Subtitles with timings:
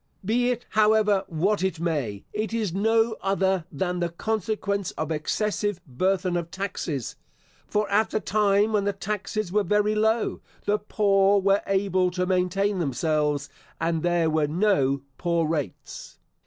[0.25, 5.79] Be it, however, what it may, it is no other than the consequence of excessive
[5.85, 7.15] burthen of taxes,
[7.67, 12.25] for, at the time when the taxes were very low, the poor were able to
[12.25, 13.47] maintain themselves;
[13.79, 16.17] and there were no poor rates.